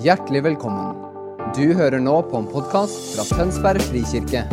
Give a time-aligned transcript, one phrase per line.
[0.00, 0.94] Hjertelig velkommen.
[1.52, 4.46] Du hører nå på en podkast fra Tønsberg frikirke.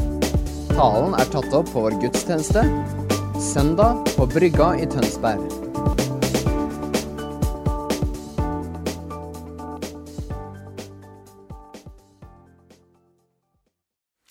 [0.73, 2.65] Talen er tatt opp på vår gudstjeneste
[3.39, 5.45] søndag på Brygga i Tønsberg.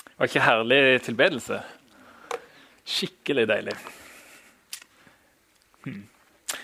[0.04, 1.62] Det Var ikke herlig tilbedelse?
[2.84, 3.78] Skikkelig deilig.
[5.88, 6.04] Hmm.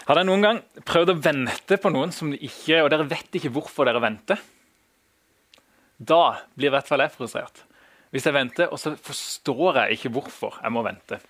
[0.06, 3.52] Har dere noen gang prøvd å vente på noen som ikke, og dere vet ikke
[3.54, 4.40] hvorfor dere venter?
[6.02, 6.22] Da
[6.56, 7.62] blir i hvert fall jeg frustrert.
[8.12, 11.20] Hvis jeg venter, og så forstår jeg ikke hvorfor jeg må vente.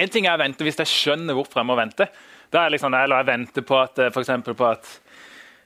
[0.00, 2.06] En ting er å vente hvis jeg skjønner hvorfor jeg må vente.
[2.50, 4.88] Da er liksom, eller jeg venter på at, for eksempel, på, at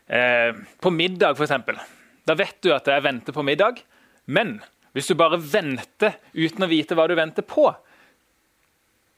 [0.08, 1.84] eh, på middag, f.eks.
[2.28, 3.80] Da vet du at jeg venter på middag.
[4.32, 4.58] Men
[4.96, 7.68] hvis du bare venter uten å vite hva du venter på,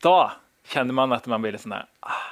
[0.03, 0.19] da
[0.70, 2.30] kjenner man at man blir litt sånn her ah.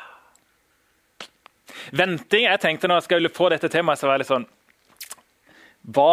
[1.93, 4.49] Venting jeg tenkte Når jeg skulle få dette temaet, så var jeg litt sånn
[5.95, 6.13] Hva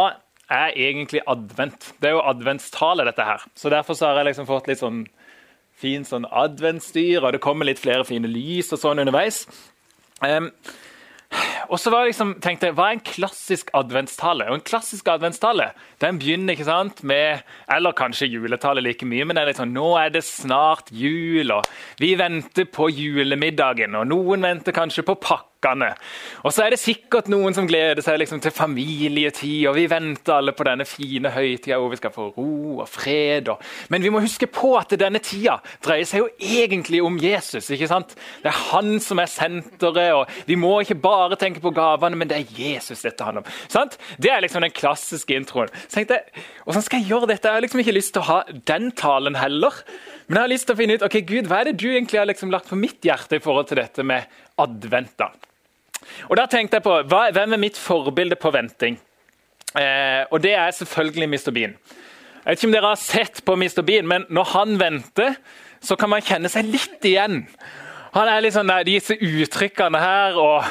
[0.52, 1.91] er egentlig advent?
[1.99, 3.45] Det er jo adventstale, dette her.
[3.57, 5.05] Så derfor så har jeg liksom fått litt sånn
[5.75, 9.41] fint sånn adventsdyr, og det kommer litt flere fine lys og sånn underveis.
[10.23, 10.52] Um,
[11.67, 14.47] og så var liksom, tenkte jeg, Hva er en klassisk adventstale?
[14.50, 19.35] Og En klassisk adventstale den begynner ikke sant, med Eller kanskje juletale like mye, men
[19.35, 21.67] det er litt sånn Nå er det snart jul, og
[22.00, 23.97] vi venter på julemiddagen.
[23.97, 25.91] Og noen venter kanskje på pakke pakkene.
[26.45, 30.38] Og så er det sikkert noen som gleder seg liksom til familietid, og vi venter
[30.38, 33.49] alle på denne fine høytida hvor vi skal få ro og fred.
[33.49, 33.61] Og...
[33.89, 37.69] Men vi må huske på at denne tida dreier seg jo egentlig om Jesus.
[37.73, 38.16] ikke sant?
[38.44, 42.29] Det er han som er senteret, og vi må ikke bare tenke på gavene, men
[42.29, 43.53] det er Jesus dette handler om.
[43.72, 43.97] Sant?
[44.22, 45.73] Det er liksom den klassiske introen.
[45.88, 47.50] Så tenkte jeg, Hvordan skal jeg gjøre dette?
[47.50, 48.38] Jeg har liksom ikke lyst til å ha
[48.69, 49.75] den talen heller.
[50.25, 52.17] Men jeg har lyst til å finne ut ok, Gud, hva er det du egentlig
[52.17, 54.25] har liksom lagt på mitt hjerte i forhold til dette med
[54.61, 55.13] advent.
[55.22, 55.29] da?
[56.30, 58.98] Og da tenkte jeg på, hva, Hvem er mitt forbilde på venting?
[59.75, 61.52] Eh, og det er selvfølgelig Mr.
[61.56, 61.75] Bean.
[61.75, 63.81] Jeg vet ikke om dere har sett på Mr.
[63.85, 65.40] Bean, men når han venter,
[65.81, 67.44] så kan man kjenne seg litt igjen.
[68.16, 70.69] Han er litt sånn, nei, disse uttrykkene her og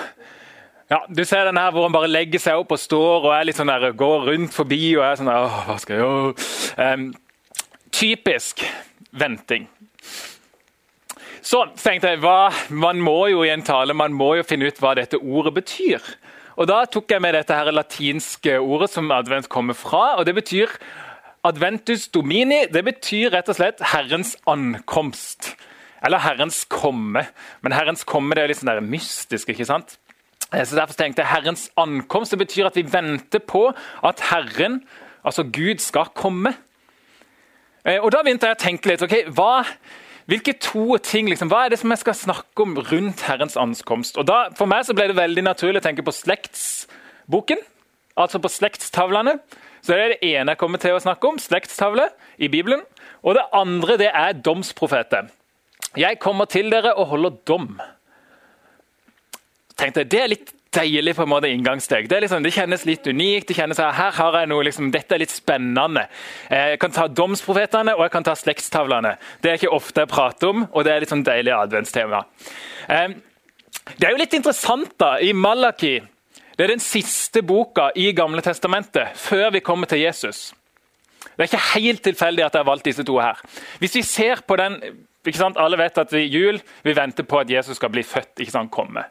[0.91, 3.47] ja, Du ser den her hvor han bare legger seg opp og står og er
[3.49, 6.49] litt sånn der, går rundt forbi og er sånn der, Åh, hva skal jeg gjøre?
[6.79, 7.07] Um,
[7.95, 8.65] typisk
[9.17, 9.67] venting.
[11.45, 14.79] Så tenkte jeg hva, man må jo i en tale man må jo finne ut
[14.81, 16.01] hva dette ordet betyr.
[16.57, 20.17] Og Da tok jeg med dette her latinske ordet som advent kommer fra.
[20.17, 20.71] og det betyr
[21.45, 25.57] Adventus domini det betyr rett og slett Herrens ankomst.
[26.05, 27.27] Eller Herrens komme.
[27.61, 29.49] Men Herrens komme det er litt sånn der mystisk.
[29.53, 29.99] ikke sant?
[30.51, 33.67] Eh, så derfor tenkte jeg Herrens ankomst det betyr at vi venter på
[34.03, 34.81] at Herren,
[35.25, 36.55] altså Gud, skal komme.
[37.85, 39.03] Eh, og Da begynte jeg å tenke litt.
[39.03, 39.67] ok, hva
[40.31, 44.17] hvilke to ting, liksom, Hva er det som jeg skal snakke om rundt Herrens ankomst?
[44.19, 47.61] Og da, For meg så ble det veldig naturlig å tenke på slektsboken.
[48.17, 49.39] Altså på slektstavlene.
[49.83, 51.39] Så Det er det ene jeg kommer til å snakke om.
[51.39, 52.09] Slektstavle
[52.39, 52.81] i Bibelen.
[53.23, 55.33] Og det andre det er domsprofetet.
[55.97, 57.81] Jeg kommer til dere og holder dom.
[59.77, 62.09] Tenkte, jeg, Det er litt deilig på en måte inngangssteg.
[62.11, 63.49] Det, liksom, det, kjennes litt unikt.
[63.49, 66.07] det kjennes Her har jeg noe, liksom, Dette er litt spennende.
[66.51, 69.17] Jeg kan ta domsprofetene og jeg kan ta slektstavlene.
[69.43, 72.25] Det er ikke ofte jeg prater om, og det er litt sånn deilig adventstema.
[72.89, 75.99] Det er jo litt interessant da, i Malaki
[76.55, 80.53] Det er den siste boka i Gamle testamentet før vi kommer til Jesus.
[81.35, 83.41] Det er ikke helt tilfeldig at jeg har valgt disse to her.
[83.81, 84.79] Hvis vi ser på den,
[85.27, 88.39] ikke sant, Alle vet at i jul vi venter på at Jesus skal bli født.
[88.39, 89.03] ikke sant, komme.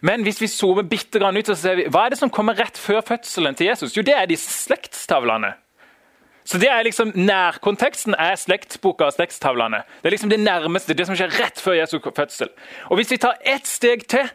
[0.00, 2.56] Men hvis vi zoomer bitte grann ut, så ser vi, hva er det som kommer
[2.56, 3.96] rett før fødselen til Jesus?
[3.96, 5.52] Jo, det er disse slektstavlene.
[6.44, 9.82] Så det er liksom Nærkonteksten er slektsboka og slektstavlene.
[10.00, 12.48] Det er liksom det nærmeste, det som skjer rett før Jesu fødsel.
[12.88, 14.30] Og Hvis vi tar ett steg til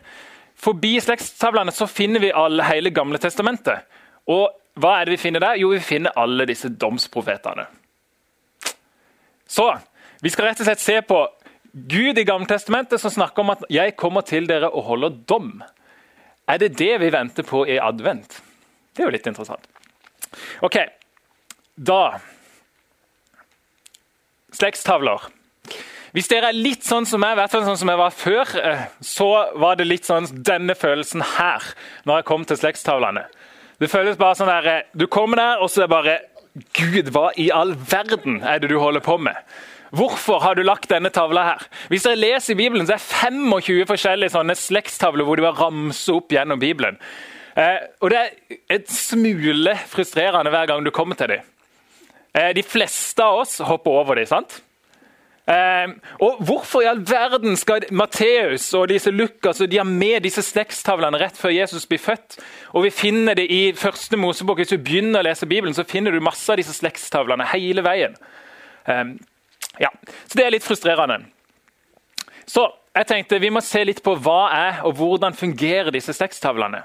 [0.56, 3.84] forbi slektstavlene, så finner vi alle, hele Gamle testamentet.
[4.28, 5.60] Og hva er det vi finner der?
[5.60, 7.66] Jo, vi finner alle disse domsprofetene.
[9.48, 9.68] Så
[10.22, 11.20] vi skal rett og slett se på
[11.76, 15.62] Gud i Gammeltestamentet som snakker om at 'jeg kommer til dere og holder dom'.
[16.48, 18.42] Er det det vi venter på i advent?
[18.96, 19.68] Det er jo litt interessant.
[20.62, 20.78] Ok,
[21.78, 22.20] da
[24.56, 25.20] Slektstavler.
[26.16, 29.76] Hvis dere er litt sånn som jeg, sånn som jeg var før, eh, så var
[29.76, 31.62] det litt sånn denne følelsen her
[32.06, 33.26] når jeg kom til slektstavlene.
[33.80, 36.20] Det føles bare sånn der, eh, Du kommer der, og så er det bare
[36.72, 39.36] Gud, hva i all verden er det du holder på med?
[39.96, 41.64] Hvorfor har du lagt denne tavla her?
[41.88, 45.62] Hvis dere leser i Bibelen, så er det 25 forskjellige sånne slektstavler hvor de bare
[45.62, 46.98] ramser opp gjennom Bibelen.
[47.56, 51.52] Eh, og Det er et smule frustrerende hver gang du kommer til dem.
[52.36, 54.26] Eh, de fleste av oss hopper over dem.
[54.26, 54.62] sant?
[55.48, 55.88] Eh,
[56.20, 60.42] og Hvorfor i all verden skal Matteus og disse Lukas og de har med disse
[60.42, 62.40] slektstavlene rett før Jesus blir født?
[62.74, 64.58] Og Vi finner det i første Mosebok.
[64.58, 68.16] Hvis du begynner å lese Bibelen, så finner du masse av disse slektstavlene hele veien.
[68.88, 69.16] Eh,
[69.82, 69.92] ja,
[70.28, 71.26] Så det er litt frustrerende.
[72.46, 76.84] Så jeg tenkte Vi må se litt på hva er og hvordan fungerer disse slektstavlene.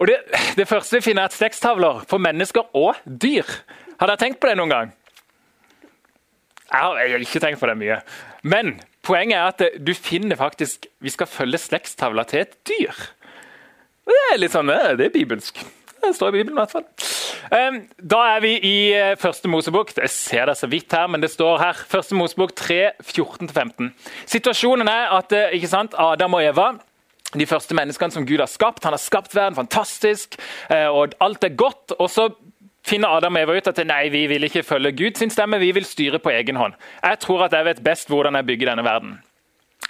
[0.00, 0.16] Og det,
[0.56, 3.44] det første vi finner, er at slektstavler for mennesker og dyr.
[4.00, 4.94] Har dere tenkt på det noen gang?
[6.70, 7.98] Jeg har, jeg har ikke tenkt på det mye.
[8.42, 13.04] Men poenget er at du finner faktisk Vi skal følge slektstavla til et dyr.
[14.10, 15.60] Det er litt sånn, det er bibelsk.
[16.00, 16.86] Det står i Bibelen i hvert fall.
[17.50, 19.94] Da er vi i eh, første Mosebok.
[19.96, 21.80] Jeg ser det så vidt her, men det står her.
[21.88, 23.90] Første Mosebok 3, 14-15.
[24.26, 26.72] Situasjonen er at eh, ikke sant, Adam og Eva
[27.30, 28.84] de første menneskene som Gud har skapt.
[28.84, 30.36] Han har skapt verden fantastisk,
[30.70, 31.94] eh, og alt er godt.
[31.98, 32.28] Og så
[32.86, 35.86] finner Adam og Eva ut at nei, vi vil ikke følge Guds stemme, vi vil
[35.86, 36.74] styre på egen hånd.
[37.02, 39.18] Jeg tror at jeg vet best hvordan jeg bygger denne verden.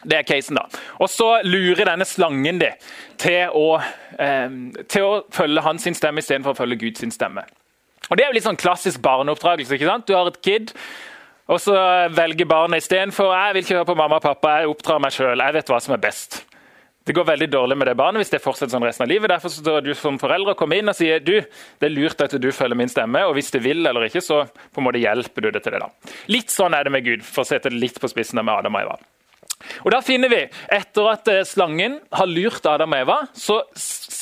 [0.05, 0.67] Det er casen, da.
[1.01, 2.71] Og så lurer denne slangen de
[3.21, 3.81] til å,
[4.19, 4.49] eh,
[4.89, 7.45] til å følge hans stemme istedenfor å følge Guds stemme.
[8.11, 9.73] Og Det er jo litt sånn klassisk barneoppdragelse.
[9.73, 10.07] ikke sant?
[10.07, 10.73] Du har et kid,
[11.49, 11.75] og så
[12.11, 15.39] velger barnet istedenfor jeg vil ikke høre på mamma og pappa, jeg oppdrar meg sjøl,
[15.39, 16.45] jeg vet hva som er best.
[17.07, 19.31] Det går veldig dårlig med det barnet hvis det fortsetter sånn resten av livet.
[19.33, 22.51] Derfor står du som foreldre kommer inn og sier du, det er lurt at du
[22.53, 25.51] følger min stemme, og hvis du vil eller ikke, så på en måte hjelper du
[25.51, 25.81] det til det.
[25.81, 26.13] da.
[26.31, 28.77] Litt sånn er det med Gud, for å sette det litt på spissen med Adam
[28.77, 28.99] og Eva.
[29.85, 30.41] Og da finner vi,
[30.73, 33.61] Etter at eh, slangen har lurt Adam og Eva, så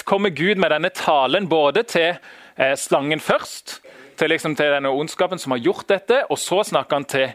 [0.09, 3.79] kommer Gud med denne talen både til eh, slangen først,
[4.19, 7.29] til, liksom, til denne ondskapen som har gjort dette, og så snakker han til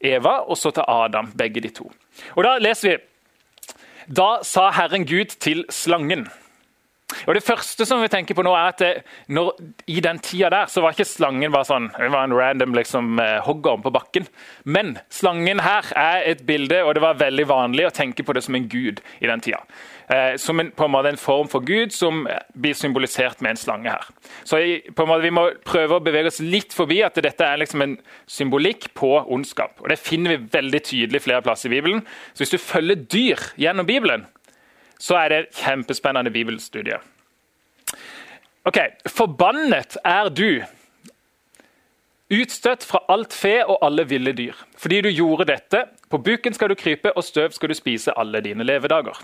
[0.00, 1.90] Eva og så til Adam, begge de to.
[2.36, 2.98] Og Da leser vi
[4.10, 6.24] Da sa Herren Gud til slangen
[7.26, 8.90] og Det første som vi tenker på nå er at det,
[9.32, 9.52] når,
[9.90, 13.18] I den tida der så var ikke slangen bare sånn, det var en random liksom,
[13.22, 14.28] eh, hoggorm på bakken.
[14.64, 18.44] Men slangen her er et bilde, og det var veldig vanlig å tenke på det
[18.46, 19.62] som en gud i den tida.
[20.10, 22.24] Eh, som en, på en måte en form for gud som
[22.58, 24.08] blir symbolisert med en slange her.
[24.44, 27.46] Så i, på en måte Vi må prøve å bevege oss litt forbi at dette
[27.46, 27.96] er liksom en
[28.30, 29.76] symbolikk på ondskap.
[29.84, 32.02] Og Det finner vi veldig tydelig flere plasser i Bibelen.
[32.32, 34.26] Så hvis du følger dyr gjennom Bibelen,
[35.00, 37.00] så er det et kjempespennende bibelstudie.
[38.68, 40.60] Ok, Forbannet er du,
[42.30, 44.58] utstøtt fra alt fe og alle ville dyr.
[44.78, 48.42] Fordi du gjorde dette, på buken skal du krype, og støv skal du spise alle
[48.44, 49.16] dine levedager.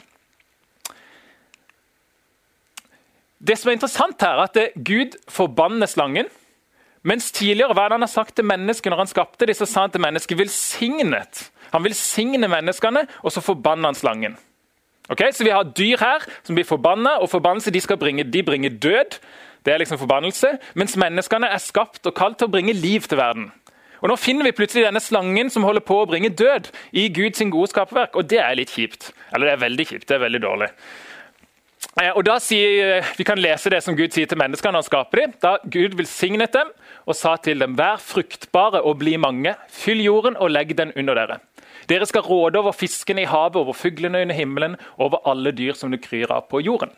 [3.38, 6.32] Det som er interessant her, er at Gud forbanner slangen.
[7.06, 9.92] Mens tidligere hva han har sagt til mennesket når han skapte dem, så sa han
[9.94, 11.44] til mennesket velsignet.
[11.70, 14.38] Han velsigner menneskene, og så forbanner han slangen.
[15.08, 18.42] Okay, så Vi har dyr her som blir forbanna, og forbannelse de, skal bringe, de
[18.42, 19.18] bringer død.
[19.64, 23.18] Det er liksom forbannelse, Mens menneskene er skapt og kalt til å bringe liv til
[23.18, 23.52] verden.
[24.02, 27.42] Og Nå finner vi plutselig denne slangen som holder på å bringe død i Guds
[27.50, 28.16] gode skaperverk.
[28.16, 29.12] Og det er litt kjipt.
[29.34, 30.08] Eller det er veldig kjipt.
[30.08, 30.68] Det er veldig dårlig.
[32.02, 34.90] Eh, og da sier, Vi kan lese det som Gud sier til menneskene når han
[34.90, 35.34] skaper dem.
[35.42, 36.70] Da Gud velsignet dem
[37.06, 41.14] og sa til dem, vær fruktbare og bli mange, fyll jorden og legg den under
[41.14, 41.38] dere.
[41.88, 45.92] Dere skal råde over fiskene i havet, over fuglene under himmelen, over alle dyr som
[45.94, 46.90] det kryr av på jorden.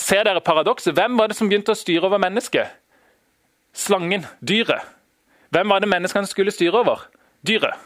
[0.00, 0.94] Ser dere paradokset?
[0.96, 2.72] Hvem var det som begynte å styre over mennesket?
[3.76, 4.82] Slangen, dyret.
[5.54, 7.06] Hvem var det menneskene skulle styre over?
[7.46, 7.76] Dyret.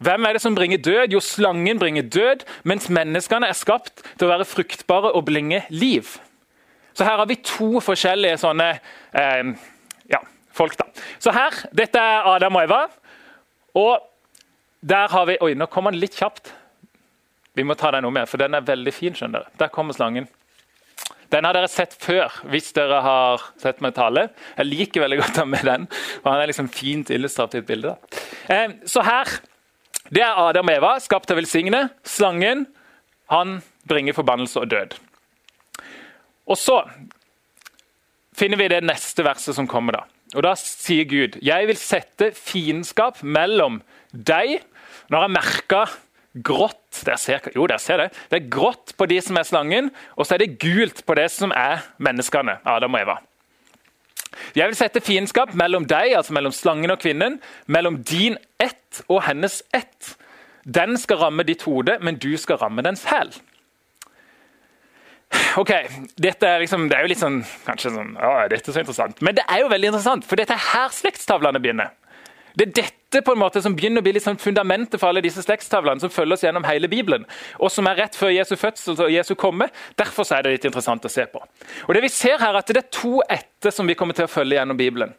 [0.00, 1.12] Hvem er det som bringer død?
[1.12, 6.08] Jo, slangen bringer død, mens menneskene er skapt til å være fruktbare og bringe liv.
[6.96, 8.70] Så her har vi to forskjellige sånne
[9.12, 9.52] eh,
[10.52, 10.76] folk.
[10.78, 10.86] da.
[11.18, 12.80] Så her, Dette er Adam og Eva.
[13.74, 14.00] Og
[14.80, 16.52] der har vi Oi, nå kom han litt kjapt.
[17.54, 19.14] Vi må ta den om igjen, for den er veldig fin.
[19.14, 19.58] skjønner dere.
[19.58, 20.28] Der kommer slangen.
[21.30, 24.30] Den har dere sett før, hvis dere har sett meg tale.
[24.56, 25.86] Jeg liker veldig godt den med den.
[26.24, 27.94] og Han er liksom fint illustrativt bilde.
[28.48, 29.30] Eh, så her
[30.10, 31.84] det er Adam og Eva, skapt til å velsigne.
[32.02, 32.64] Slangen
[33.30, 34.96] han bringer forbannelse og død.
[36.50, 36.80] Og så
[38.34, 40.00] finner vi det neste verset som kommer.
[40.00, 40.02] da.
[40.34, 43.80] Og Da sier Gud jeg vil sette fiendskap mellom
[44.12, 44.60] deg
[45.10, 45.96] Når jeg merker
[46.46, 48.10] grått der ser, Jo, der ser det.
[48.30, 51.30] Det er grått på de som er slangen, og så er det gult på det
[51.32, 52.58] som er menneskene.
[52.66, 53.16] Adam og Eva.
[54.54, 59.24] Jeg vil sette fiendskap mellom deg, altså mellom slangen og kvinnen, mellom din ett og
[59.26, 60.14] hennes ett.
[60.66, 63.32] Den skal ramme ditt hode, men du skal ramme dens hæl.
[65.60, 65.70] Ok,
[66.18, 69.20] dette er, liksom, det er jo litt sånn Kanskje sånn ja, dette er så interessant.
[69.24, 71.94] Men det er jo veldig interessant, for dette er her slektstavlene begynner.
[72.58, 75.42] Det er dette på en måte som begynner å bli liksom fundamentet for alle disse
[75.44, 77.26] slektstavlene som følger oss gjennom hele Bibelen,
[77.58, 79.70] og som er rett før Jesu fødsel og Jesu komme.
[79.98, 81.42] Derfor er det litt interessant å se på.
[81.86, 84.26] Og det vi ser her er at Det er to etter som vi kommer til
[84.26, 85.14] å følge gjennom Bibelen.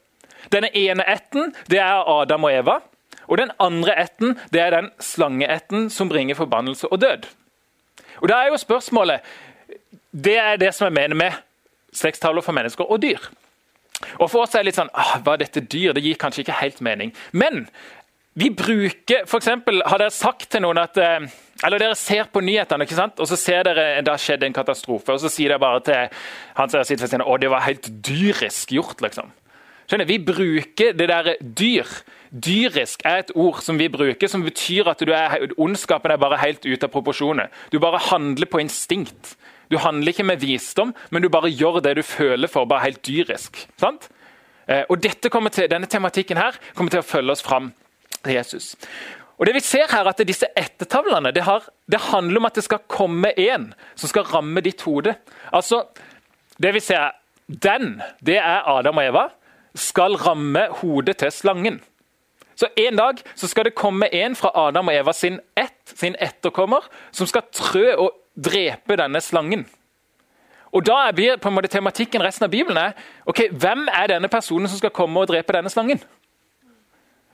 [0.51, 2.79] Denne ene etten det er Adam og Eva.
[3.27, 7.27] Og den andre etten det er den slangeetten som bringer forbannelse og død.
[8.21, 9.23] Og da er jo spørsmålet
[10.11, 11.39] Det er det som jeg mener med
[11.95, 13.29] slektstavler for mennesker og dyr.
[14.17, 15.93] Og For oss er det litt sånn ah, Var dette dyr?
[15.93, 17.11] Det gir kanskje ikke helt mening.
[17.37, 17.67] Men
[18.33, 21.27] vi bruker eksempel, Har dere sagt til noen at eh,
[21.65, 23.19] eller Dere ser på nyhetene, ikke sant?
[23.21, 25.13] og så ser dere det har skjedd en katastrofe.
[25.13, 26.23] og Så sier dere bare til
[26.57, 29.03] han som sitter ved siden av, det var helt dyrisk gjort.
[29.05, 29.29] liksom.
[29.85, 31.85] Skjønner, Vi bruker det der dyr.
[32.31, 36.65] Dyrisk er et ord som vi bruker, som betyr at er, ondskapen er bare helt
[36.65, 37.51] ute av proporsjoner.
[37.71, 39.35] Du bare handler på instinkt.
[39.71, 43.05] Du handler ikke med visdom, men du bare gjør det du føler for, bare helt
[43.07, 43.67] dyrisk.
[43.79, 44.09] sant?
[44.67, 47.71] Eh, og til, Denne tematikken her kommer til å følge oss fram
[48.21, 48.75] til Jesus.
[49.39, 52.65] Og det vi ser her at Disse ettertavlene det, har, det handler om at det
[52.67, 55.15] skal komme en som skal ramme ditt hode.
[55.51, 55.85] Altså,
[56.61, 57.15] det vi ser,
[57.47, 59.23] Den, det er Adam og Eva,
[59.75, 61.81] skal ramme hodet til slangen.
[62.55, 66.15] Så En dag så skal det komme en fra Adam og Eva sin ett, sin
[66.19, 69.65] etterkommer, som skal trø og drepe denne slangen.
[70.71, 72.93] Og Da blir på en måte tematikken resten av Bibelen er,
[73.25, 75.99] ok, hvem er denne personen som skal komme og drepe denne slangen.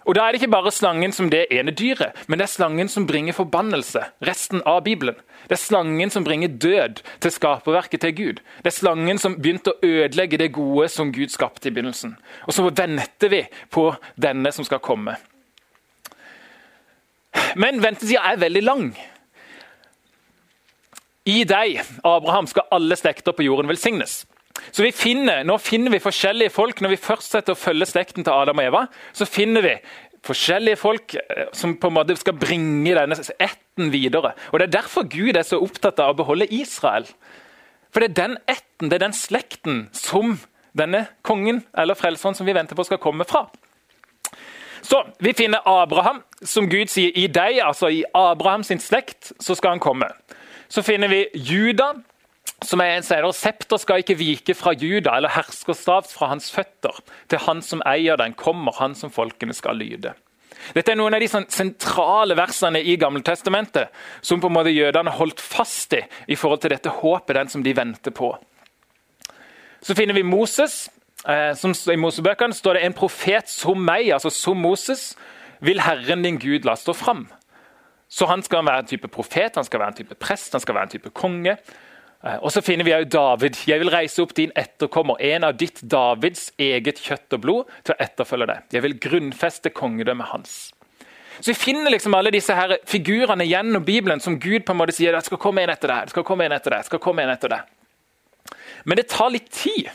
[0.07, 2.87] Og Da er det ikke bare slangen som det ene dyret, men det er slangen
[2.87, 3.99] som bringer forbannelse.
[4.21, 5.15] resten av Bibelen.
[5.43, 8.39] Det er slangen som bringer død til skaperverket til Gud.
[8.63, 12.17] Det er slangen som begynte å ødelegge det gode som Gud skapte i begynnelsen.
[12.47, 15.15] Og så venter vi på denne som skal komme.
[17.55, 18.97] Men ventetida er veldig lang.
[21.27, 24.21] I deg, Abraham, skal alle slekter på jorden velsignes.
[24.71, 26.81] Så vi finner, Nå finner vi forskjellige folk.
[26.81, 29.75] Når vi først setter å følge slekten til Adam og Eva, så finner vi
[30.27, 34.33] forskjellige folk eh, som på en måte skal bringe denne ætten videre.
[34.51, 37.07] Og Det er derfor Gud er så opptatt av å beholde Israel.
[37.91, 40.39] For det er den ætten, det er den slekten, som
[40.77, 43.47] denne kongen eller frelseren som vi venter på, skal komme fra.
[44.81, 49.75] Så Vi finner Abraham, som Gud sier i deg, altså i Abrahams slekt, så skal
[49.75, 50.07] han komme.
[50.69, 51.93] Så finner vi Juda,
[52.65, 56.95] som er en sier Septer skal ikke vike fra Juda, eller herskerstav fra hans føtter.
[57.29, 60.15] Til han som eier den, kommer han som folkene skal lyde.
[60.73, 63.93] Dette er noen av de sånn sentrale versene i Gammeltestamentet
[64.25, 67.63] som på en måte jødene holdt fast i i forhold til dette håpet, den som
[67.63, 68.33] de venter på.
[69.85, 70.87] Så finner vi Moses.
[71.27, 75.15] Eh, som I Mosebøkene står det en profet som meg, altså som Moses,
[75.59, 77.25] vil Herren din Gud la stå fram.
[78.07, 80.77] Så han skal være en type profet, han skal være en type prest, han skal
[80.77, 81.57] være en type konge.
[82.23, 83.59] Eh, og så finner vi òg David.
[83.67, 87.95] Jeg vil reise opp din etterkommer, en av ditt Davids eget kjøtt og blod, til
[87.95, 88.65] å etterfølge deg.
[88.77, 90.57] Jeg vil grunnfeste kongedømmet hans.
[91.37, 94.95] Så Vi finner liksom alle disse her figurene gjennom Bibelen som Gud på en måte
[94.95, 97.03] sier det skal komme en etter deg, det skal komme en etter deg, det skal
[97.03, 98.55] komme en etter deg.
[98.89, 99.91] Men det tar litt tid.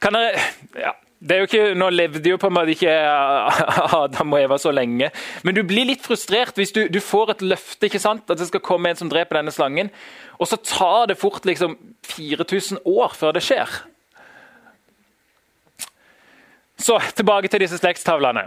[0.00, 0.44] Kan dere,
[0.78, 2.92] ja, det er jo ikke, Nå levde jo på en måte ikke
[4.00, 5.10] Adam og Eva så lenge,
[5.44, 8.24] men du blir litt frustrert hvis du, du, får et løfte ikke sant?
[8.30, 9.92] at det skal komme en som dreper denne slangen,
[10.40, 11.76] og så tar det fort liksom
[12.08, 13.82] 4000 år før det skjer.
[16.80, 18.46] Så tilbake til disse slektstavlene.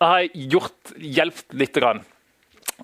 [0.00, 2.04] Jeg har gjort, hjulpet lite grann.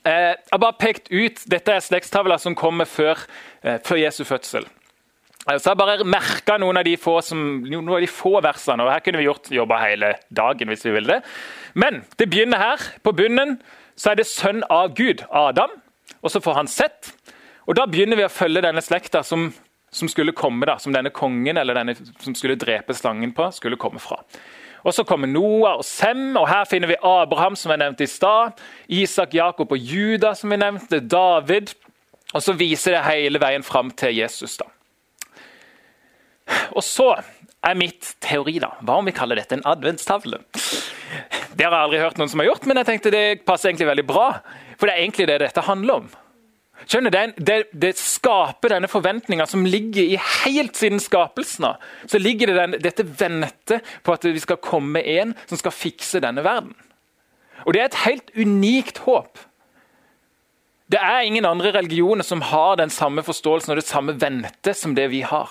[0.02, 3.22] Eh, jeg har bare pekt ut Dette er slektstavler som kommer før,
[3.62, 4.66] eh, før Jesu fødsel.
[5.46, 8.82] Så jeg bare merka noen, noen, av de få versene.
[8.82, 11.34] og Her kunne vi gjort jobba hele dagen hvis vi ville det.
[11.78, 12.82] Men det begynner her.
[13.06, 13.60] På bunnen
[13.94, 15.70] så er det sønn av Gud, Adam.
[16.18, 17.12] Og så får han sett.
[17.66, 19.52] Og Da begynner vi å følge denne slekta som,
[19.94, 23.78] som skulle komme, da, som denne kongen eller denne som skulle drepe slangen på, skulle
[23.78, 24.18] komme fra.
[24.86, 28.10] Og Så kommer Noah og Sem, og her finner vi Abraham, som jeg nevnte i
[28.10, 28.58] stad.
[28.88, 31.00] Isak, Jakob og Juda, som vi nevnte.
[31.00, 31.74] David.
[32.34, 34.56] Og så viser det hele veien fram til Jesus.
[34.58, 34.75] da.
[36.76, 37.12] Og så
[37.66, 38.74] er mitt teori, da.
[38.84, 40.42] Hva om vi kaller dette en adventstavle?
[41.56, 43.88] Det har jeg aldri hørt noen som har gjort, men jeg tenkte det passer egentlig
[43.90, 44.28] veldig bra.
[44.76, 46.08] For det er egentlig det dette handler om.
[46.86, 51.86] Skjønner, det, det, det skaper denne forventninga som ligger i helt siden skapelsen av.
[52.06, 56.20] Så ligger det den, dette ventet på at vi skal komme en som skal fikse
[56.22, 56.76] denne verden.
[57.64, 59.40] Og Det er et helt unikt håp.
[60.92, 64.94] Det er ingen andre religioner som har den samme forståelsen og det samme ventet som
[64.94, 65.50] det vi har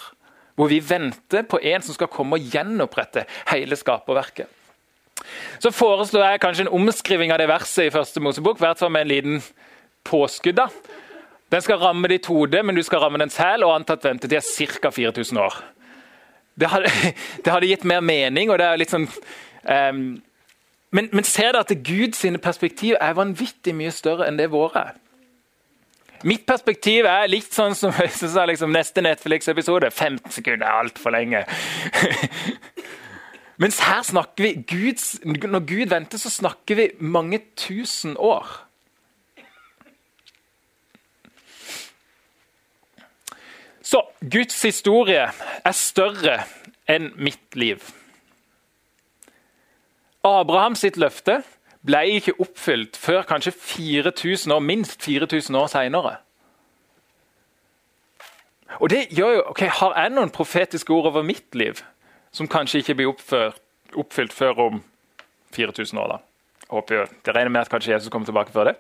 [0.56, 4.48] hvor vi venter på en som skal komme og gjenopprette hele skaperverket.
[5.60, 9.06] Så foreslår jeg kanskje en omskriving av det verset i første Mosebok, hvert fall med
[9.06, 9.42] en liten
[10.06, 10.60] påskudd.
[11.52, 14.80] Den skal ramme ditt hode, men du skal ramme den selv, og antatt ventetid er
[14.82, 14.92] ca.
[14.92, 15.58] 4000 år.
[16.60, 16.92] Det hadde,
[17.44, 20.08] det hadde, gitt mer mening, og det er litt sånn um,
[20.96, 24.94] men, men ser dere at Guds perspektiv er vanvittig mye større enn det våre er?
[26.24, 27.94] Mitt perspektiv er litt sånn som
[28.36, 29.92] sa liksom, neste Netflix-episode.
[29.92, 31.44] 15 sekunder er altfor lenge.
[33.62, 38.48] Mens her snakker vi Guds, Når Gud venter, så snakker vi mange tusen år.
[43.86, 46.40] Så Guds historie er større
[46.90, 47.84] enn mitt liv.
[50.26, 51.44] Abrahams sitt løfte
[51.86, 56.16] ble ikke oppfylt før kanskje 4000 år, minst 4000 år seinere.
[58.80, 61.80] Og det gjør jo, ok, Har jeg noen profetiske ord over mitt liv
[62.36, 63.62] som kanskje ikke blir oppført,
[63.96, 64.84] oppfylt før om
[65.56, 66.08] 4000 år?
[66.08, 66.18] da?
[66.70, 68.76] Håper jo, Det regner med at kanskje Jesus kommer tilbake før det.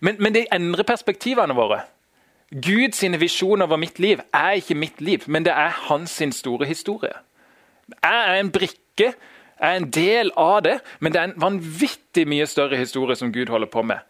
[0.00, 1.82] Men, men det endrer perspektivene våre.
[2.50, 7.12] Guds visjon over mitt liv er ikke mitt liv, men det er hans store historie.
[8.02, 9.12] Jeg er en brikke,
[9.60, 13.52] er en del av det, men det er en vanvittig mye større historie som Gud
[13.52, 14.00] holder på med.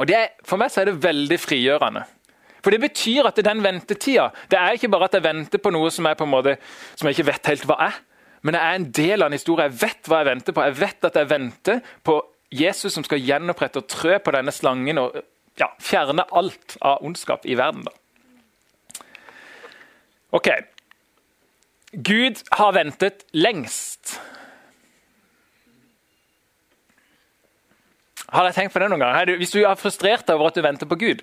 [0.00, 2.04] Og er, For meg så er det veldig frigjørende.
[2.62, 5.90] For Det betyr at den ventetida det er ikke bare at jeg venter på noe
[5.90, 6.56] som, på måte,
[6.94, 7.96] som jeg ikke vet helt hva er,
[8.42, 9.68] men jeg er en del av en historie.
[9.70, 10.62] Jeg vet hva jeg venter på.
[10.66, 12.16] Jeg vet at jeg venter på
[12.52, 15.18] Jesus som skal gjenopprette og trø på denne slangen og
[15.60, 17.86] ja, fjerne alt av ondskap i verden.
[17.86, 19.04] Da.
[20.34, 20.50] Ok.
[21.92, 24.16] Gud har ventet lengst.
[28.32, 29.36] Har dere tenkt på det noen gang?
[29.36, 31.20] Hvis du er frustrert over at du venter på Gud,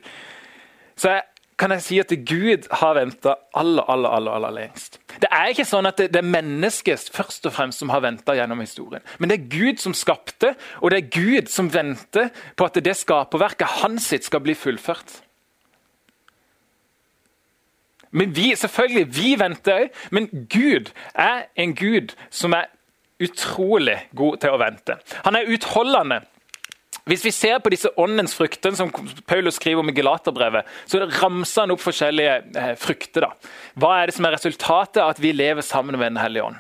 [1.00, 1.22] så
[1.60, 5.00] kan jeg si at Gud har venta aller, aller, aller, aller lengst.
[5.20, 8.36] Det er ikke sånn at det, det er mennesket først og fremst som har venta
[8.38, 9.04] gjennom historien.
[9.20, 12.96] Men det er Gud som skapte, og det er Gud som venter på at det
[12.96, 15.18] skaperverket hans sitt skal bli fullført.
[18.12, 22.72] Men vi, selvfølgelig, vi venter òg, men Gud er en Gud som er
[23.22, 24.98] utrolig god til å vente.
[25.26, 26.22] Han er utholdende.
[27.10, 28.92] Hvis vi ser på disse åndens frukter som
[29.28, 33.26] Paulus skriver om i Gelaterbrevet, så ramser han opp forskjellige eh, frukter.
[33.26, 33.54] da.
[33.82, 36.60] Hva er det som er resultatet av at vi lever sammen med Den hellige ånd?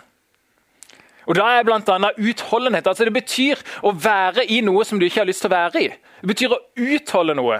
[1.29, 2.11] Og da er bl.a.
[2.17, 2.87] utholdenhet.
[2.87, 5.83] altså Det betyr å være i noe som du ikke har lyst til å være
[5.83, 5.89] i.
[6.23, 7.59] Det betyr å utholde noe.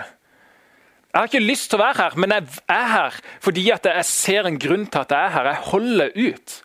[1.09, 4.45] Jeg har ikke lyst til å være her, men jeg er her fordi jeg ser
[4.45, 5.47] en grunn til at jeg er her.
[5.49, 6.57] Jeg holder ut.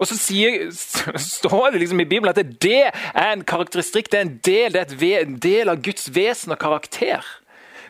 [0.00, 0.70] Og så sier,
[1.36, 5.12] står det liksom i Bibelen at det er en karakteristikk, det er en del, det
[5.12, 7.26] er en del av Guds vesen og karakter.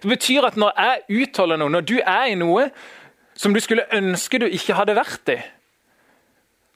[0.03, 2.67] Det betyr at når jeg utholder noe, når du er i noe
[3.39, 5.39] som du skulle ønske du ikke hadde vært i,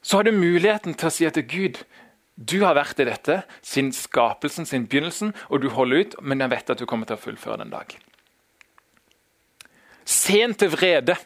[0.04, 1.80] så har du muligheten til å si at Gud,
[2.36, 6.52] du har vært i dette sin skapelsen, sin begynnelsen, og du holder ut, men jeg
[6.52, 7.96] vet at du kommer til å fullføre den dag.
[10.04, 11.16] Sent til vrede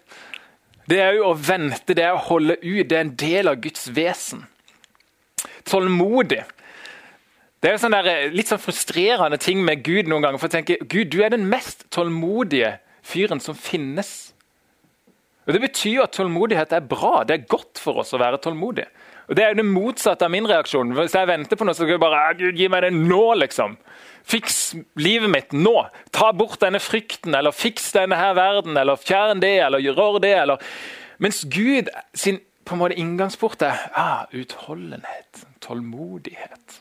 [0.88, 2.86] det er jo å vente, det er å holde ut.
[2.88, 4.46] Det er en del av Guds vesen.
[5.68, 6.40] Tålmodig.
[7.60, 10.38] Det er jo sånn der, eh, litt sånn frustrerende ting med Gud noen ganger.
[10.38, 14.32] for å tenke, Gud, du er den mest tålmodige fyren som finnes.
[15.46, 17.24] Og Det betyr at tålmodighet er bra.
[17.24, 18.86] Det er godt for oss å være tålmodig.
[19.28, 20.94] Og Det er jo det motsatte av min reaksjon.
[20.94, 23.76] Hvis jeg venter på noe, så skal jeg bare Gud, gi meg det nå, liksom.
[24.28, 25.74] Fiks livet mitt nå!
[26.12, 30.34] Ta bort denne frykten, eller fiks denne her verden, eller fjern det, eller gjør det.
[30.42, 30.68] eller...
[31.18, 32.38] Mens Gud sin
[32.68, 36.80] på en måte inngangsport er ah, utholdenhet, tålmodighet.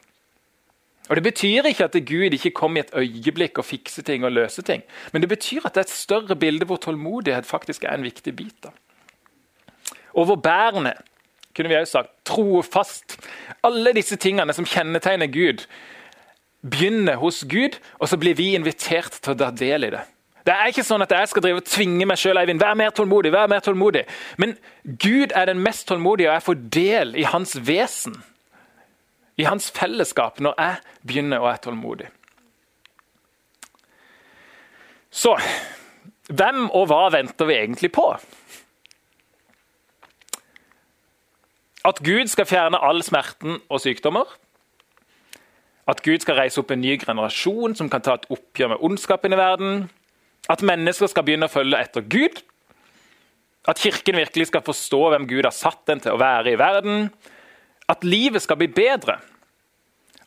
[1.07, 4.31] Og Det betyr ikke at Gud ikke kommer i et øyeblikk og fikser ting og
[4.35, 4.83] løser ting.
[5.13, 8.35] Men det betyr at det er et større bilde hvor tålmodighet faktisk er en viktig
[8.35, 8.65] bit.
[8.65, 8.73] av.
[10.13, 10.93] Overbærende,
[11.55, 12.11] kunne vi også sagt.
[12.25, 13.17] Trofast.
[13.63, 15.63] Alle disse tingene som kjennetegner Gud,
[16.61, 20.03] begynner hos Gud, og så blir vi invitert til å ta del i det.
[20.47, 22.39] Det er ikke sånn at jeg skal drive og tvinge meg sjøl.
[22.39, 24.05] Vær mer tålmodig, vær mer tålmodig.
[24.39, 28.15] Men Gud er den mest tålmodige, og jeg får del i hans vesen.
[29.37, 32.07] I hans fellesskap, når jeg begynner å være tålmodig.
[35.11, 35.35] Så
[36.31, 38.07] hvem og hva venter vi egentlig på?
[41.87, 44.31] At Gud skal fjerne all smerten og sykdommer?
[45.87, 49.33] At Gud skal reise opp en ny generasjon som kan ta et oppgjør med ondskapen
[49.33, 49.87] i verden.
[50.51, 52.41] At mennesker skal begynne å følge etter Gud.
[53.67, 57.09] At Kirken virkelig skal forstå hvem Gud har satt den til å være i verden.
[57.87, 59.17] At livet skal bli bedre.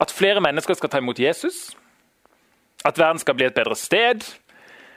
[0.01, 1.71] At flere mennesker skal ta imot Jesus.
[2.85, 4.25] At verden skal bli et bedre sted.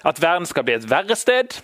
[0.04, 1.60] At verden skal bli et verre sted.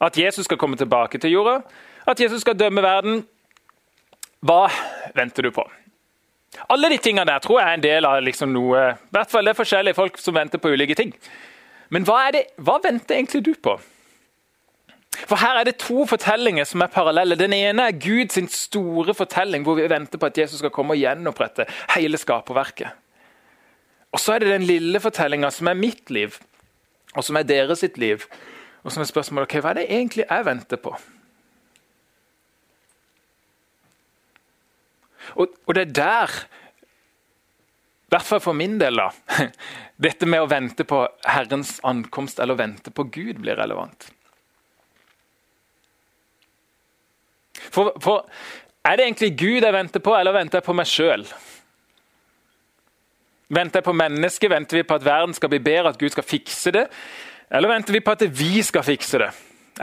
[0.00, 1.60] At Jesus skal komme tilbake til jorda.
[2.08, 3.24] At Jesus skal dømme verden.
[4.44, 4.68] Hva
[5.16, 5.64] venter du på?
[6.70, 9.44] Alle de tingene der tror jeg er en del av liksom noe i hvert fall
[9.44, 11.12] Det er forskjellige folk som venter på ulike ting.
[11.92, 13.76] Men hva, det, hva venter egentlig du på?
[15.14, 17.38] For Her er det to fortellinger som er parallelle.
[17.38, 21.00] Den ene er Guds store fortelling, hvor vi venter på at Jesus skal komme og
[21.00, 22.90] gjenopprette hele skaperverket.
[24.14, 26.36] Og så er det den lille fortellinga som er mitt liv,
[27.14, 28.26] og som er deres sitt liv.
[28.84, 30.92] Og som er spørsmålet okay, hva er det egentlig jeg venter på?
[35.34, 36.34] Og, og det er der,
[38.04, 39.08] i hvert fall for min del, da,
[40.06, 44.10] dette med å vente på Herrens ankomst eller vente på Gud blir relevant.
[47.74, 48.28] For, for
[48.84, 51.24] er det egentlig Gud jeg venter på, eller venter jeg på meg sjøl?
[53.54, 54.50] Venter jeg på mennesket?
[54.50, 56.86] Venter vi på at verden skal bli bedre, at Gud skal fikse det?
[57.54, 59.30] Eller venter vi på at vi skal fikse det?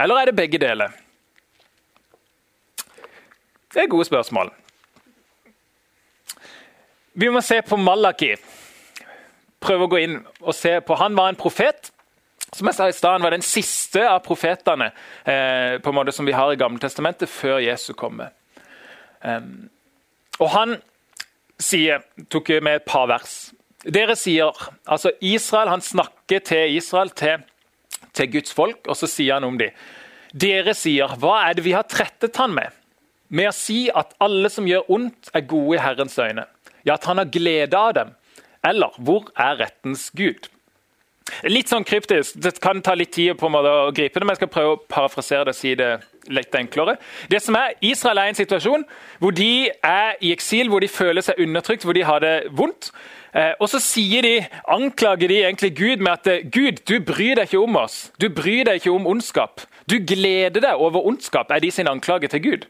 [0.00, 0.94] Eller er det begge deler?
[3.72, 4.52] Det er gode spørsmål.
[7.12, 8.34] Vi må se på Malaki.
[9.62, 11.90] Prøve å gå inn og se på Han var en profet.
[12.52, 14.90] Som jeg sa i sted, var den siste av profetene
[15.24, 18.34] eh, på en måte som vi har i Gammeltestamentet før Jesus kommer.
[19.24, 19.70] Um,
[20.42, 20.74] og han
[21.62, 23.52] sier, tok med et par vers.
[23.82, 24.52] Dere sier,
[24.84, 27.40] altså Israel, Han snakker til Israel, til,
[28.12, 29.72] til Guds folk, og så sier han om dem.
[30.32, 32.68] Dere sier, hva er det vi har trettet han med?
[33.32, 36.44] Med å si at alle som gjør ondt, er gode i Herrens øyne.
[36.86, 38.16] Ja, at han har glede av dem.
[38.66, 40.48] Eller hvor er rettens Gud?
[41.46, 42.36] Litt sånn kryptisk.
[42.42, 44.74] Det kan ta litt tid på en måte å gripe det, men jeg skal prøve
[44.74, 45.90] å parafrasere det og si det
[46.30, 46.96] litt enklere.
[47.30, 48.84] Det som er, Israel er i en situasjon
[49.22, 52.90] hvor de er i eksil, hvor de føler seg undertrykt, hvor de har det vondt.
[53.32, 54.34] Eh, og så sier de,
[54.70, 58.04] anklager de egentlig Gud med at eh, Gud, du bryr deg ikke om oss.
[58.20, 59.64] Du bryr deg ikke om ondskap.
[59.88, 62.68] Du gleder deg over ondskap, er de sin anklage til Gud.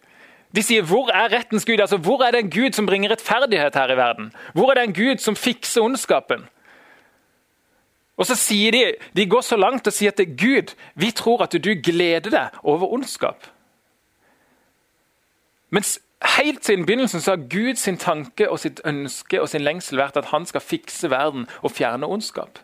[0.56, 1.80] De sier 'hvor er rettens Gud'?
[1.80, 4.32] Altså, Hvor er det en Gud som bringer rettferdighet her i verden?
[4.52, 6.48] Hvor er det en Gud som fikser ondskapen?
[8.16, 11.52] Og så sier De de går så langt og sier at Gud vi tror at
[11.52, 13.46] du gleder deg over ondskap.
[15.70, 16.00] Mens
[16.36, 20.16] helt siden begynnelsen så har Gud sin tanke og sitt ønske og sin lengsel vært
[20.16, 22.58] at han skal fikse verden og fjerne ondskap.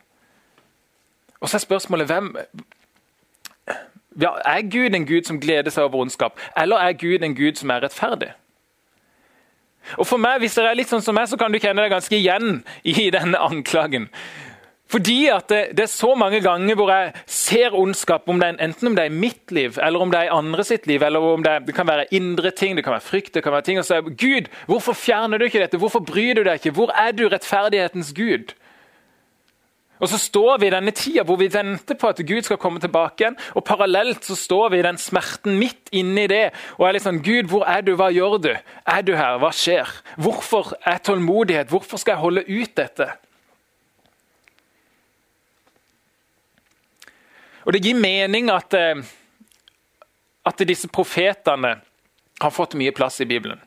[1.41, 2.37] Og så er spørsmålet hvem,
[4.19, 7.71] Er Gud en Gud som gleder seg over ondskap, eller er Gud en Gud som
[7.71, 8.33] er rettferdig?
[9.97, 11.95] Og for meg, Hvis dere er litt sånn som meg, så kan du kjenne deg
[11.95, 14.11] ganske igjen i denne anklagen.
[14.89, 18.89] Fordi at det, det, er så mange ganger hvor jeg ser ondskap, om er, enten
[18.89, 21.21] om det er i mitt liv, eller om det er i andre sitt liv, eller
[21.21, 23.79] om det, det kan være indre ting, det kan være frykt det kan være ting,
[23.79, 25.81] og så er Gud, hvorfor fjerner du ikke dette?
[25.81, 26.73] Hvorfor bryr du deg ikke?
[26.79, 28.55] Hvor er du rettferdighetens Gud?
[29.99, 32.81] Og så står vi i denne tida hvor vi venter på at Gud skal komme
[32.83, 33.39] tilbake igjen.
[33.59, 37.51] Og parallelt så står vi i den smerten midt inni det og er sånn Gud,
[37.51, 37.95] hvor er du?
[37.99, 38.53] Hva gjør du?
[38.87, 39.41] Er du her?
[39.43, 39.91] Hva skjer?
[40.17, 41.73] Hvorfor er tålmodighet?
[41.73, 43.11] Hvorfor skal jeg holde ut dette?
[47.69, 49.03] Og Det gir mening at, eh,
[50.47, 51.75] at disse profetene
[52.41, 53.61] har fått mye plass i Bibelen.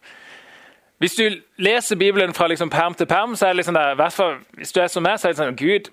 [1.01, 3.95] Hvis du leser Bibelen fra liksom perm til perm, så er det liksom der,
[4.57, 5.89] hvis du er som meg, så er det sånn Gud,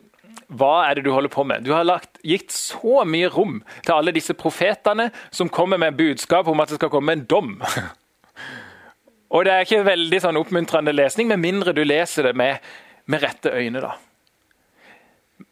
[0.49, 1.65] hva er det du holder på med?
[1.67, 6.49] Du har lagt, gitt så mye rom til alle disse profetene som kommer med budskap
[6.49, 7.59] om at det skal komme en dom.
[9.35, 12.65] Og Det er ikke veldig sånn oppmuntrende lesning, med mindre du leser det med,
[13.05, 13.83] med rette øyne.
[13.85, 13.93] da.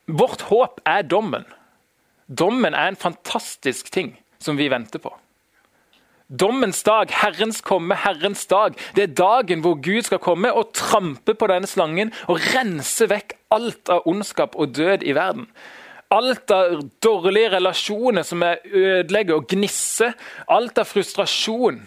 [0.08, 1.44] Vårt håp er dommen.
[2.26, 5.12] Dommen er en fantastisk ting som vi venter på.
[6.26, 8.74] Dommens dag, Herrens komme, Herrens dag.
[8.96, 13.35] Det er dagen hvor Gud skal komme og trampe på denne slangen og rense vekk
[13.50, 15.48] alt av ondskap og død i verden.
[16.10, 20.14] Alt av dårlige relasjoner som er ødelegger og gnisser.
[20.48, 21.82] Alt av frustrasjon.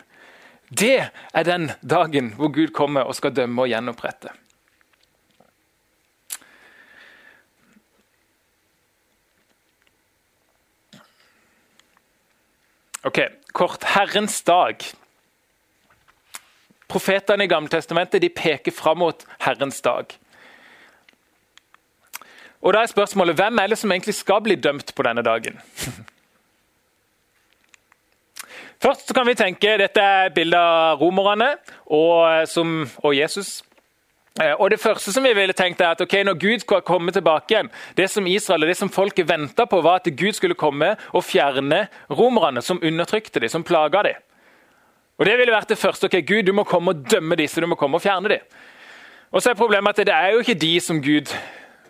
[0.70, 4.36] Det er den dagen hvor Gud kommer og skal dømme og gjenopprette.
[13.08, 13.20] Ok,
[13.54, 13.84] Kort.
[13.96, 14.84] Herrens dag.
[16.90, 20.12] Profetene i Gammeltestamentet de peker fram mot Herrens dag.
[22.62, 25.60] Og da er spørsmålet, Hvem er det som egentlig skal bli dømt på denne dagen?
[28.84, 33.64] Først kan vi tenke, Dette er bildet av romerne og, som, og Jesus.
[34.42, 37.12] Eh, og Det første som vi ville tenkt er at okay, når Gud skulle komme
[37.12, 40.56] tilbake igjen Det som Israel og det som folket venta på, var at Gud skulle
[40.56, 44.16] komme og fjerne romerne som undertrykte dem, som plaga dem.
[45.20, 46.06] Og Det ville vært det første.
[46.06, 48.40] ok, Gud, du må komme og dømme disse, du må komme og fjerne dem.
[49.32, 51.36] Og så er Problemet at det er jo ikke de som Gud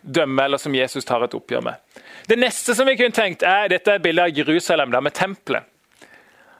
[0.04, 2.04] dømmer, eller som Jesus tar et oppgjør med.
[2.30, 5.64] Det neste som vi kunne tenkt er, Dette er bildet av Jerusalem, der med tempelet.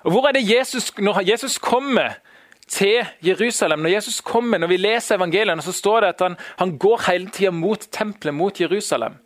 [0.04, 2.20] Og Hvor er det Jesus, Når Jesus kommer
[2.70, 3.80] til Jerusalem.
[3.80, 7.32] Når Jesus kommer, når vi leser evangeliene, så står det at han, han går hele
[7.34, 9.18] tida mot tempelet, mot Jerusalem.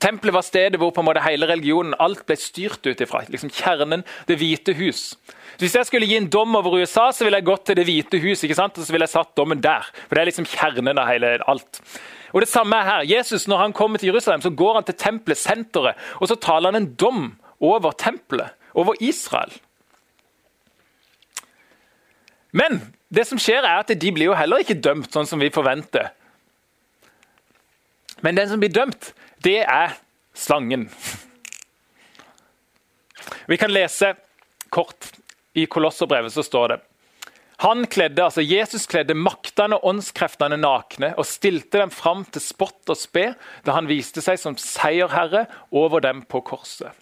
[0.00, 3.22] Tempelet var stedet hvor på en måte hele religionen alt ble styrt ut ifra.
[3.32, 5.16] Liksom kjernen, Det hvite hus.
[5.58, 8.20] Hvis jeg skulle gi en dom over USA, så ville jeg gått til Det hvite
[8.20, 8.78] hus ikke sant?
[8.78, 9.88] og så ville jeg satt dommen der.
[10.08, 11.80] For Det er liksom kjernen av hele alt.
[12.36, 13.16] Og Det samme er her.
[13.16, 16.70] Jesus, Når han kommer til Jerusalem, så går han til tempelet, senteret, og så taler
[16.70, 19.52] han en dom over tempelet, over Israel.
[22.52, 25.48] Men det som skjer er at de blir jo heller ikke dømt sånn som vi
[25.52, 26.10] forventer.
[28.20, 29.96] Men den som blir dømt, det er
[30.36, 30.90] slangen.
[33.48, 34.12] Vi kan lese
[34.68, 35.12] kort.
[35.56, 36.80] I Kolosserbrevet så står det
[37.56, 42.92] han kledde, altså Jesus kledde maktene og åndskreftene nakne og stilte dem fram til spott
[42.92, 43.30] og spe
[43.64, 46.92] da han viste seg som seierherre over dem på korset.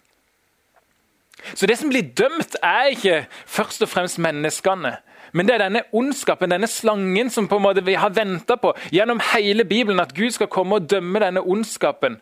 [1.53, 4.95] Så Det som blir dømt, er ikke først og fremst menneskene.
[5.35, 8.71] Men det er denne ondskapen, denne slangen, som på en måte vi har venta på
[8.91, 9.99] gjennom hele Bibelen.
[9.99, 12.15] At Gud skal komme og dømme denne ondskapen.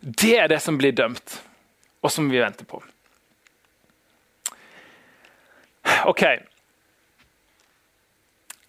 [0.00, 1.42] Det er det som blir dømt,
[2.02, 2.82] og som vi venter på.
[6.06, 6.22] Ok.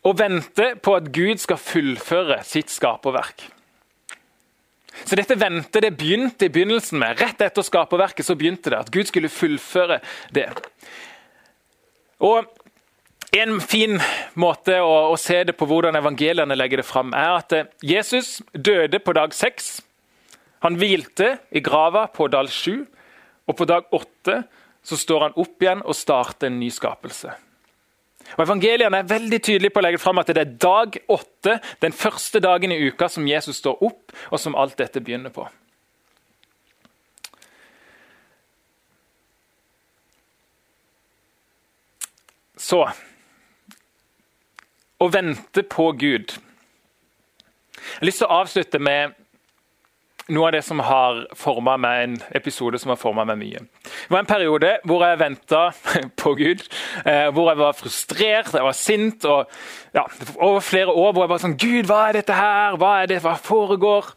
[0.03, 3.45] Å vente på at Gud skal fullføre sitt skaperverk.
[5.03, 7.17] Så dette ventet det begynte i begynnelsen med.
[7.21, 10.01] Rett etter skaperverket så begynte det at Gud skulle fullføre
[10.35, 10.49] det.
[12.23, 12.51] Og
[13.33, 13.97] En fin
[14.37, 18.99] måte å, å se det på hvordan evangeliene legger det fram, er at Jesus døde
[19.01, 19.79] på dag seks.
[20.61, 22.83] Han hvilte i grava på dal sju,
[23.49, 24.43] og på dag åtte
[24.85, 27.33] så står han opp igjen og starter en ny skapelse.
[28.37, 31.93] Og Evangeliene er veldig tydelige på å legge fram at det er dag åtte, den
[31.93, 35.45] første dagen i uka, som Jesus står opp, og som alt dette begynner på.
[42.63, 42.85] Så
[45.03, 46.31] Å vente på Gud.
[46.31, 49.17] Jeg har lyst til å avslutte med
[50.31, 53.63] noe av det som har forma meg, en episode som har forma meg mye.
[53.83, 55.63] Det var en periode hvor jeg venta
[56.21, 56.63] på Gud,
[57.03, 59.25] eh, hvor jeg var frustrert, jeg var sint.
[59.25, 59.49] og
[59.95, 60.05] ja,
[60.37, 62.77] Over flere år hvor jeg bare sånn Gud, hva er dette her?
[62.79, 64.13] Hva er det, hva foregår?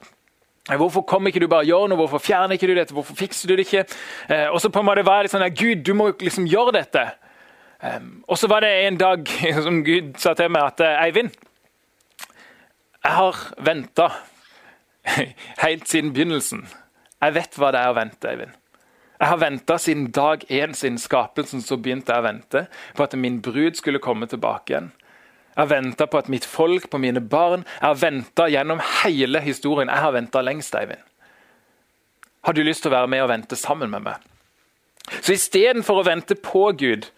[0.66, 2.00] Hvorfor kommer ikke du bare gjør noe?
[2.00, 2.94] Hvorfor fjerner ikke du dette?
[2.94, 3.84] Hvorfor fikser du det ikke?
[4.30, 7.06] Eh, og så på en måte var litt sånn Gud, du må liksom gjøre dette.
[8.26, 9.28] Og så var det en dag
[9.66, 11.34] som Gud sa til meg at Eivind,
[13.06, 14.08] jeg har venta
[15.64, 16.66] helt siden begynnelsen.
[17.22, 18.54] Jeg vet hva det er å vente, Eivind.
[19.16, 22.66] Jeg har venta siden dag én, siden skapelsen, så begynte jeg å vente
[22.96, 24.90] på at min brud skulle komme tilbake igjen.
[25.54, 29.40] Jeg har venta på at mitt folk, på mine barn Jeg har venta gjennom hele
[29.40, 29.88] historien.
[29.88, 31.00] Jeg har venta lengst, Eivind.
[32.44, 34.20] Har du lyst til å være med og vente sammen med meg?
[35.22, 37.08] Så istedenfor å vente på Gud,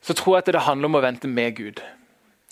[0.00, 1.82] så tror jeg at det handler om å vente med Gud.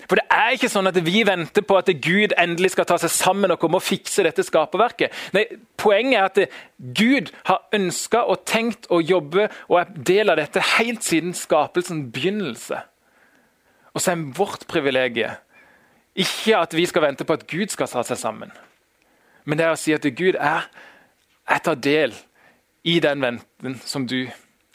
[0.07, 3.13] For det er ikke sånn at vi venter på at Gud endelig skal ta seg
[3.13, 5.15] sammen og komme og fikse dette skaperverket.
[5.35, 6.61] Nei, Poenget er at
[6.99, 12.09] Gud har ønska og tenkt å jobbe og er del av dette helt siden skapelsens
[12.15, 12.81] begynnelse.
[13.95, 15.43] Og så er vårt privilegium
[16.17, 18.53] ikke at vi skal vente på at Gud skal ta seg sammen,
[19.45, 20.65] men det er å si at Gud er,
[21.47, 22.15] jeg tar del
[22.89, 24.23] i den venten som du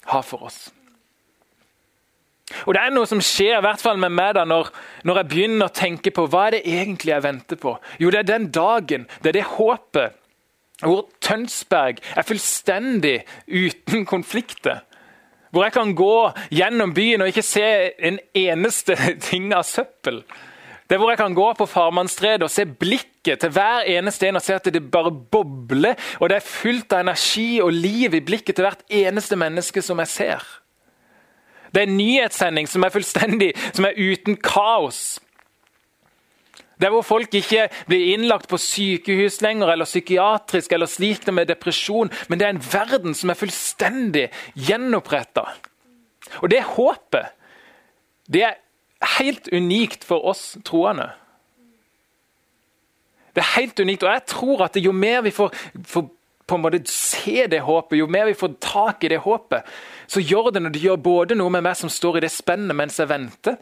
[0.06, 0.70] har for oss.
[2.66, 4.72] Og Det er noe som skjer i hvert fall med meg da, når,
[5.08, 7.76] når, jeg begynner å tenke på hva er det egentlig jeg venter på.
[8.02, 10.18] Jo, det er den dagen, det er det håpet,
[10.82, 14.84] hvor Tønsberg er fullstendig uten konflikter.
[15.52, 17.68] Hvor jeg kan gå gjennom byen og ikke se
[18.00, 18.96] en eneste
[19.30, 20.22] ting av søppel.
[20.88, 24.40] Det er hvor jeg kan gå på Farmannstredet og se blikket til hver eneste en
[24.40, 25.96] og se at det bare bobler.
[26.20, 30.02] Og det er fullt av energi og liv i blikket til hvert eneste menneske som
[30.04, 30.44] jeg ser.
[31.72, 35.20] Det er en nyhetssending som er fullstendig, som er uten kaos.
[36.82, 41.52] Det er hvor folk ikke blir innlagt på sykehus lenger, eller psykiatrisk eller sliter med
[41.52, 45.46] depresjon, men det er en verden som er fullstendig gjenoppretta.
[46.42, 47.30] Og det håpet,
[48.34, 48.58] det er
[49.20, 51.12] helt unikt for oss troende.
[53.36, 55.54] Det er helt unikt, og jeg tror at jo mer vi får,
[55.86, 56.10] får
[56.52, 59.68] på en måte se det håpet, jo mer vi får tak i det håpet,
[60.12, 62.78] så gjør det når det gjør både noe med meg som står i det spennet
[62.78, 63.58] mens jeg venter,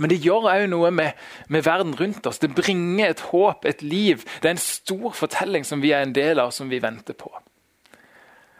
[0.00, 1.18] men det gjør òg noe med,
[1.52, 2.40] med, verden rundt oss.
[2.40, 4.22] Det bringer et håp, et liv.
[4.40, 7.28] Det er en stor fortelling som vi er en del av, som vi venter på.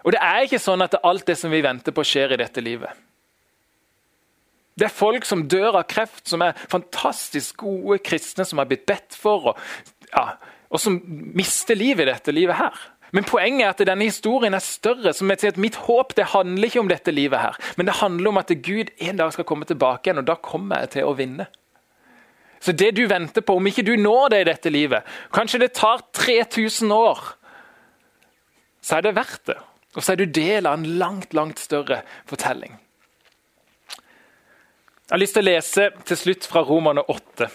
[0.05, 2.63] Og Det er ikke sånn at alt det som vi venter på, skjer i dette
[2.63, 2.93] livet.
[4.77, 8.85] Det er folk som dør av kreft, som er fantastisk gode kristne, som har blitt
[8.87, 10.37] bedt for, og, ja,
[10.69, 10.99] og som
[11.35, 12.77] mister livet i dette livet her.
[13.17, 15.15] Men poenget er at denne historien er større.
[15.17, 18.01] som jeg sier at Mitt håp det handler ikke om dette livet, her, men det
[18.03, 21.09] handler om at Gud en dag skal komme tilbake igjen, og da kommer jeg til
[21.09, 21.47] å vinne.
[22.61, 25.73] Så det du venter på, om ikke du når det i dette livet, kanskje det
[25.79, 27.21] tar 3000 år,
[28.83, 29.59] så er det verdt det.
[29.97, 32.77] Og så er du del av en langt, langt større fortelling.
[35.07, 37.49] Jeg har lyst til å lese til slutt fra Romerne 8.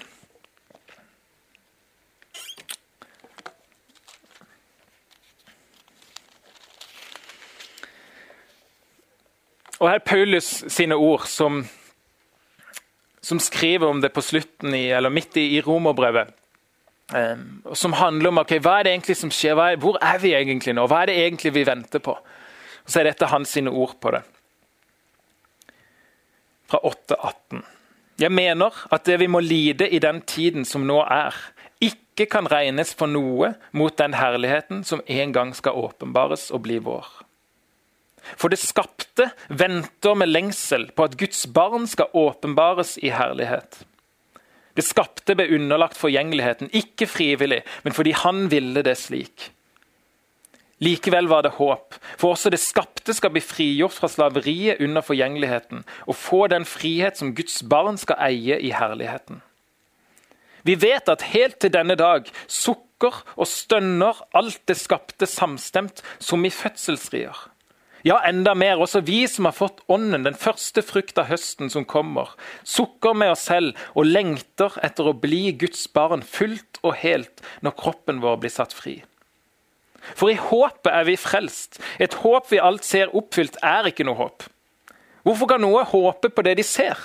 [9.82, 11.64] Og her er Paulus sine ord som,
[13.22, 16.36] som skriver om det på slutten i, eller midt i, i romerbrevet.
[17.12, 20.36] Um, som handler om okay, hva er det egentlig som skjer, er, hvor er vi
[20.38, 20.86] egentlig nå?
[20.88, 22.14] Hva er det egentlig vi venter på?
[22.14, 24.22] Og Så er dette hans sine ord på det.
[26.72, 27.66] Fra 8.18.
[28.22, 31.36] Jeg mener at det vi må lide i den tiden som nå er,
[31.82, 36.78] ikke kan regnes for noe mot den herligheten som en gang skal åpenbares og bli
[36.86, 37.10] vår.
[38.38, 43.82] For det skapte venter med lengsel på at Guds barn skal åpenbares i herlighet.
[44.78, 49.50] Det skapte ble underlagt forgjengeligheten, ikke frivillig, men fordi han ville det slik.
[50.82, 55.84] Likevel var det håp, for også det skapte skal bli frigjort fra slaveriet under forgjengeligheten
[56.08, 59.44] og få den frihet som Guds barn skal eie i herligheten.
[60.66, 66.46] Vi vet at helt til denne dag sukker og stønner alt det skapte samstemt som
[66.46, 67.38] i fødselsrier.
[68.04, 68.82] Ja, enda mer.
[68.82, 72.34] Også vi som har fått Ånden, den første frukt av høsten som kommer,
[72.64, 77.78] sukker med oss selv og lengter etter å bli Guds barn fullt og helt når
[77.78, 79.02] kroppen vår blir satt fri.
[80.18, 81.78] For i håpet er vi frelst.
[82.02, 84.48] Et håp vi alt ser oppfylt, er ikke noe håp.
[85.22, 86.98] Hvorfor kan noe håpe på det de ser?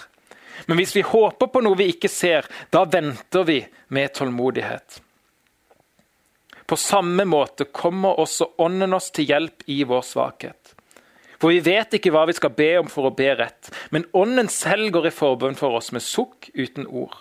[0.64, 3.58] Men hvis vi håper på noe vi ikke ser, da venter vi
[3.92, 5.02] med tålmodighet.
[6.66, 10.72] På samme måte kommer også Ånden oss til hjelp i vår svakhet.
[11.36, 14.48] For vi vet ikke hva vi skal be om for å be rett, men Ånden
[14.52, 17.16] selv går i forbønn for oss med sukk uten ord.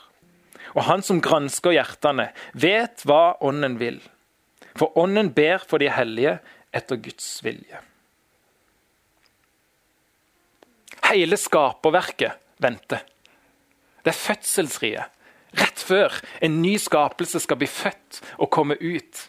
[0.76, 4.00] Og Han som gransker hjertene, vet hva Ånden vil.
[4.76, 6.38] For Ånden ber for de hellige
[6.76, 7.82] etter Guds vilje.
[11.06, 13.04] Hele skaperverket venter.
[14.04, 15.12] Det er fødselsriet.
[15.56, 19.22] Rett før en ny skapelse skal bli født og komme ut.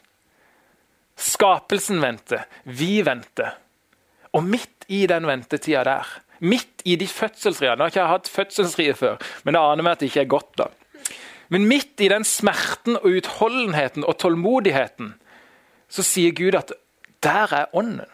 [1.17, 3.55] Skapelsen venter, vi venter.
[4.35, 8.95] Og midt i den ventetida der, midt i de fødselsriene Nå har ikke hatt fødselsrie
[8.95, 10.59] før, men det aner meg at det ikke er godt.
[10.59, 10.69] da.
[11.49, 15.15] Men midt i den smerten og utholdenheten og tålmodigheten,
[15.89, 16.73] så sier Gud at
[17.23, 18.11] der er ånden.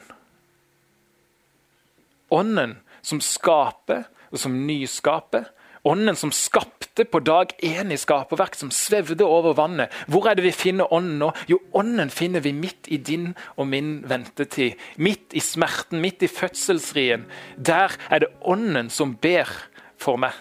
[2.32, 5.48] Ånden som skaper og som nyskaper,
[5.82, 9.90] Ånden som skapte på dag én i skaperverk, som svevde over vannet.
[10.06, 11.32] Hvor er det vi finner ånden nå?
[11.50, 14.78] Jo, ånden finner vi midt i din og min ventetid.
[15.02, 17.26] Midt i smerten, midt i fødselsrien.
[17.58, 19.50] Der er det ånden som ber
[19.98, 20.38] for meg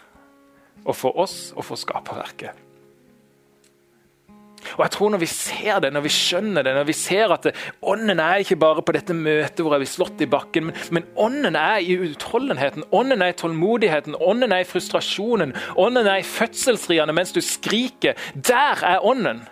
[0.85, 2.53] og for oss og for skaperverket.
[4.77, 7.47] Og jeg tror Når vi ser det, når vi skjønner det, når vi ser at
[7.47, 10.83] det, ånden er ikke bare på dette møtet hvor jeg blir slått i bakken, men,
[10.91, 16.21] men, ånden er i utholdenheten, ånden er i tålmodigheten, ånden er i frustrasjonen, ånden er
[16.21, 18.19] i fødselsriene mens du skriker.
[18.35, 19.43] Der er ånden!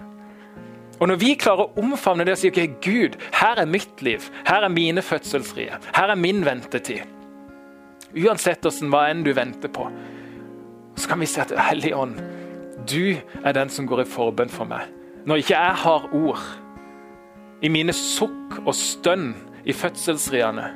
[1.00, 4.26] Og Når vi klarer å omfavne det og si ok, Gud, her er mitt liv,
[4.48, 7.08] her er mine fødselsfrie, her er min ventetid.
[8.20, 9.88] Uansett hva enn du venter på,
[11.00, 12.20] så kan vi si at Hellig Ånd,
[12.90, 14.99] du er den som går i forbønn for meg.
[15.28, 16.44] Når ikke jeg har ord,
[17.62, 19.34] i mine sukk og stønn
[19.68, 20.68] i fødselsriene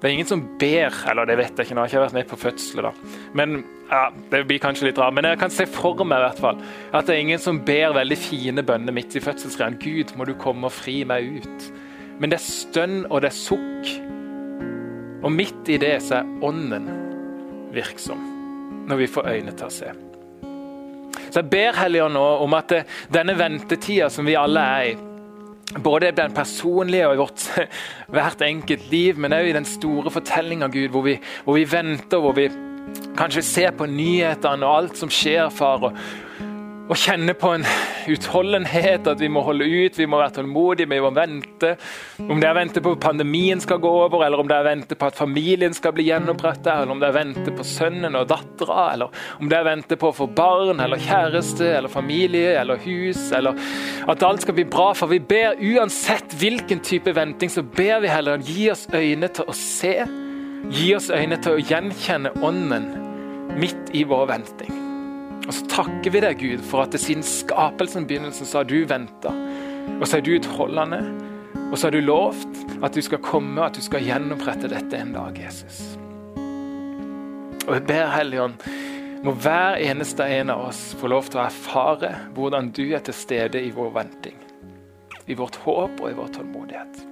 [0.00, 2.16] Det er ingen som ber Eller det vet jeg ikke, nå har jeg ikke vært
[2.16, 3.18] med på fødselet, da.
[3.36, 3.58] Men
[3.90, 6.62] ja, Det blir kanskje litt rart, men jeg kan se for meg i hvert fall,
[6.92, 9.76] at det er ingen som ber veldig fine bønner midt i fødselsriene.
[9.82, 11.66] Gud, må du komme og fri meg ut.
[12.18, 13.92] Men det er stønn og det er sukk.
[15.22, 16.88] Og midt i det så er ånden
[17.76, 18.24] virksom,
[18.88, 19.92] når vi får øyne til å se.
[21.28, 22.74] Så jeg ber Helligånd nå om at
[23.12, 24.96] denne ventetida som vi alle er i,
[25.82, 27.46] både i den personlige og i vårt
[28.14, 32.20] hvert enkelt liv, men òg i den store fortellinga, Gud, hvor vi, hvor vi venter,
[32.20, 32.48] hvor vi
[33.16, 35.88] kanskje ser på nyhetene og alt som skjer, far.
[35.88, 35.96] og
[36.92, 37.62] og kjenne på en
[38.10, 41.70] utholdenhet, at vi må holde ut, vi må være tålmodige, vi må vente.
[42.20, 44.66] Om det er å vente på at pandemien skal gå over, eller om det er
[44.66, 47.66] å vente på at familien skal bli gjenoppretta, eller om det er å vente på
[47.66, 51.70] sønnen og dattera, eller om det er å vente på å få barn eller kjæreste
[51.78, 53.56] eller familie eller hus, eller
[54.12, 54.90] at alt skal bli bra.
[54.98, 59.48] For vi ber uansett hvilken type venting, så ber vi heller gi oss øyne til
[59.48, 59.96] å se.
[60.72, 62.92] Gi oss øyne til å gjenkjenne Ånden
[63.56, 64.81] midt i vår venting.
[65.42, 68.78] Og så takker vi deg, Gud, for at det siden skapelsen begynnelsen så har du
[68.88, 69.32] venta.
[69.98, 71.02] Og så er du utholdende.
[71.72, 75.14] Og så har du lovt at du skal komme at du skal gjenopprette dette en
[75.16, 75.82] dag, Jesus.
[77.62, 78.66] Og jeg ber Helligånd,
[79.22, 83.14] må hver eneste en av oss få lov til å erfare hvordan du er til
[83.14, 84.38] stede i vår venting.
[85.30, 87.11] I vårt håp og i vår tålmodighet.